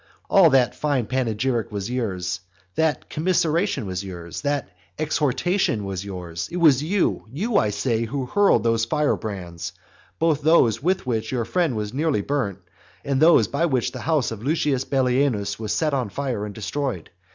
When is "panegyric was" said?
1.05-1.87